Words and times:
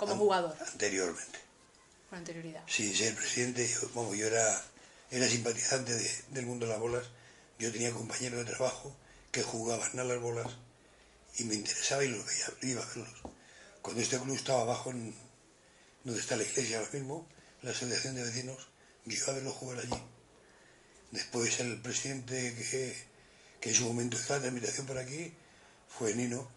Como 0.00 0.16
jugador, 0.16 0.56
Anteriormente. 0.72 1.38
con 2.08 2.18
anterioridad. 2.18 2.62
Sí, 2.66 2.94
ser 2.96 3.14
presidente, 3.14 3.66
yo, 3.68 4.14
yo 4.14 4.26
era, 4.26 4.64
era 5.10 5.28
simpatizante 5.28 5.92
de- 5.94 6.22
del 6.30 6.46
mundo 6.46 6.66
de 6.66 6.72
las 6.72 6.80
bolas. 6.80 7.06
Yo 7.58 7.70
tenía 7.70 7.92
compañeros 7.92 8.44
de 8.44 8.52
trabajo 8.52 8.94
que 9.30 9.42
jugaban 9.42 9.98
a 9.98 10.04
las 10.04 10.18
bolas 10.20 10.46
y 11.38 11.44
me 11.44 11.54
interesaba 11.54 12.02
y 12.04 12.08
los 12.08 12.24
veía, 12.26 12.46
iba 12.72 12.82
a 12.82 12.86
verlos. 12.86 13.08
Cuando 13.82 14.02
este 14.02 14.18
club 14.18 14.34
estaba 14.34 14.62
abajo, 14.62 14.90
en, 14.90 15.14
donde 16.04 16.20
está 16.20 16.36
la 16.36 16.42
iglesia 16.42 16.78
ahora 16.78 16.90
mismo, 16.92 17.26
la 17.62 17.70
asociación 17.70 18.14
de 18.16 18.22
vecinos, 18.24 18.68
yo 19.04 19.16
iba 19.16 19.26
a 19.28 19.34
verlos 19.36 19.54
jugar 19.54 19.78
allí. 19.78 20.02
Después 21.10 21.60
el 21.60 21.80
presidente 21.80 22.54
que, 22.54 22.96
que 23.60 23.70
en 23.70 23.74
su 23.74 23.84
momento 23.86 24.16
estaba 24.16 24.40
de 24.40 24.48
invitación 24.48 24.86
por 24.86 24.98
aquí 24.98 25.32
fue 25.88 26.14
Nino, 26.14 26.48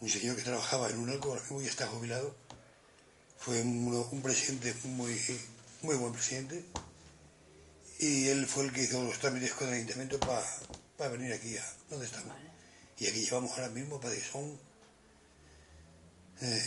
un 0.00 0.08
señor 0.08 0.36
que 0.36 0.42
trabajaba 0.42 0.88
en 0.90 0.98
un 0.98 1.10
alco, 1.10 1.28
ahora 1.30 1.42
mismo 1.42 1.60
ya 1.60 1.68
está 1.68 1.86
jubilado 1.86 2.34
fue 3.40 3.62
un, 3.62 4.06
un 4.10 4.22
presidente 4.22 4.74
muy, 4.84 5.18
muy 5.80 5.96
buen 5.96 6.12
presidente 6.12 6.62
y 7.98 8.28
él 8.28 8.46
fue 8.46 8.64
el 8.64 8.72
que 8.72 8.82
hizo 8.82 9.02
los 9.02 9.18
trámites 9.18 9.54
con 9.54 9.68
el 9.68 9.74
ayuntamiento 9.74 10.20
para 10.20 11.10
venir 11.10 11.32
aquí 11.32 11.56
a 11.56 11.64
donde 11.88 12.04
estamos. 12.04 12.34
Y 12.98 13.06
aquí 13.06 13.24
llevamos 13.24 13.50
ahora 13.52 13.70
mismo, 13.70 13.98
para 13.98 14.14
que 14.14 14.20
son 14.20 14.58
eh, 16.42 16.64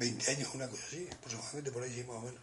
20 0.00 0.30
años, 0.32 0.54
una 0.54 0.68
cosa 0.68 0.82
así, 0.86 1.08
aproximadamente 1.12 1.70
por 1.70 1.82
ahí 1.84 1.94
sí, 1.94 2.02
más 2.02 2.16
o 2.16 2.20
menos. 2.22 2.42